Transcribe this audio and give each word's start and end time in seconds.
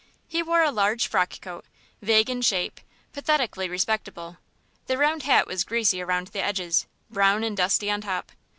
He 0.27 0.41
wore 0.41 0.63
a 0.63 0.71
large 0.71 1.05
frock 1.05 1.39
coat, 1.41 1.63
vague 2.01 2.27
in 2.27 2.41
shape, 2.41 2.81
pathetically 3.13 3.69
respectable. 3.69 4.37
The 4.87 4.97
round 4.97 5.21
hat 5.21 5.45
was 5.45 5.63
greasy 5.63 6.01
round 6.01 6.29
the 6.29 6.41
edges, 6.43 6.87
brown 7.11 7.43
and 7.43 7.55
dusty 7.55 7.91
on 7.91 8.01
top. 8.01 8.31